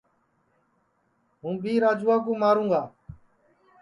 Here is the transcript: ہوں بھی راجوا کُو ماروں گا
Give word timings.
ہوں 1.41 1.55
بھی 1.61 1.73
راجوا 1.83 2.15
کُو 2.23 2.31
ماروں 2.41 2.67
گا 2.71 2.81